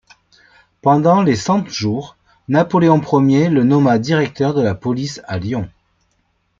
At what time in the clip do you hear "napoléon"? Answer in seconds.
2.47-2.99